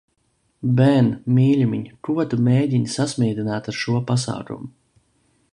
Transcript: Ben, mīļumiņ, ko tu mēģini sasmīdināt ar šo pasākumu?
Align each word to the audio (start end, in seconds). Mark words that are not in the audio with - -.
Ben, 0.79 1.09
mīļumiņ, 1.39 1.83
ko 2.09 2.27
tu 2.33 2.41
mēģini 2.49 2.91
sasmīdināt 2.97 3.73
ar 3.75 3.81
šo 3.85 4.03
pasākumu? 4.11 4.73